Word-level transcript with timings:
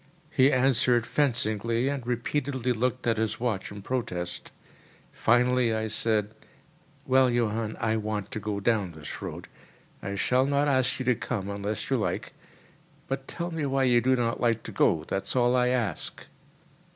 He 0.31 0.51
answered 0.51 1.05
fencingly, 1.05 1.87
and 1.87 2.07
repeatedly 2.07 2.71
looked 2.73 3.05
at 3.05 3.17
his 3.17 3.39
watch 3.39 3.71
in 3.71 3.83
protest. 3.83 4.51
Finally 5.11 5.75
I 5.75 5.89
said: 5.89 6.33
"Well, 7.05 7.29
Johann, 7.29 7.77
I 7.79 7.97
want 7.97 8.31
to 8.31 8.39
go 8.39 8.59
down 8.59 8.93
this 8.93 9.21
road. 9.21 9.47
I 10.01 10.15
shall 10.15 10.47
not 10.47 10.67
ask 10.67 10.97
you 10.97 11.05
to 11.05 11.13
come 11.13 11.51
unless 11.51 11.91
you 11.91 11.97
like; 11.97 12.33
but 13.07 13.27
tell 13.27 13.51
me 13.51 13.63
why 13.67 13.83
you 13.83 14.01
do 14.01 14.15
not 14.15 14.41
like 14.41 14.63
to 14.63 14.71
go, 14.71 15.03
that 15.03 15.27
is 15.27 15.35
all 15.35 15.55
I 15.55 15.67
ask." 15.67 16.25